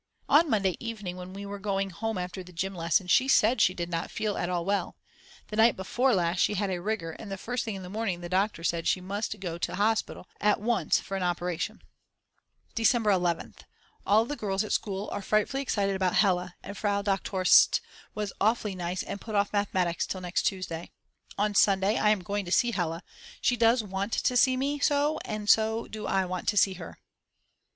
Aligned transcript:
On 0.27 0.49
Monday 0.49 0.75
evening, 0.79 1.15
when 1.15 1.31
we 1.31 1.45
were 1.45 1.59
going 1.59 1.91
home 1.91 2.17
after 2.17 2.41
the 2.43 2.51
gym 2.51 2.73
lesson, 2.73 3.05
she 3.05 3.27
said 3.27 3.61
she 3.61 3.75
did 3.75 3.87
not 3.87 4.09
feel 4.09 4.35
at 4.35 4.49
all 4.49 4.65
well. 4.65 4.95
The 5.49 5.55
night 5.55 5.75
before 5.75 6.15
last 6.15 6.39
she 6.39 6.55
had 6.55 6.71
a 6.71 6.81
rigor 6.81 7.11
and 7.11 7.31
the 7.31 7.37
first 7.37 7.63
thing 7.63 7.75
in 7.75 7.83
the 7.83 7.87
morning 7.91 8.21
the 8.21 8.27
doctor 8.27 8.63
said 8.63 8.85
that 8.85 8.87
she 8.87 8.99
must 8.99 9.39
go 9.39 9.59
to 9.59 9.75
hospital 9.75 10.27
at 10.39 10.59
once 10.59 10.99
for 10.99 11.15
an 11.15 11.21
operation. 11.21 11.83
December 12.73 13.11
11th. 13.11 13.59
All 14.03 14.25
the 14.25 14.35
girls 14.35 14.63
at 14.63 14.71
school 14.73 15.07
are 15.11 15.21
frightfully 15.21 15.61
excited 15.61 15.95
about 15.95 16.15
Hella, 16.15 16.55
and 16.63 16.75
Frau 16.75 17.03
Dr. 17.03 17.45
St. 17.45 17.79
was 18.15 18.33
awfully 18.41 18.73
nice 18.73 19.03
and 19.03 19.21
put 19.21 19.35
off 19.35 19.53
mathematics 19.53 20.07
till 20.07 20.21
next 20.21 20.47
Tuesday. 20.47 20.89
On 21.37 21.53
Sunday 21.53 21.97
I 21.97 22.09
am 22.09 22.23
going 22.23 22.43
to 22.45 22.51
see 22.51 22.71
Hella. 22.71 23.03
She 23.39 23.55
does 23.55 23.83
want 23.83 24.13
to 24.13 24.35
see 24.35 24.57
me 24.57 24.79
so 24.79 25.19
and 25.25 25.47
so 25.47 25.87
do 25.87 26.07
I 26.07 26.25
want 26.25 26.47
to 26.47 26.57
see 26.57 26.73
her. 26.73 26.97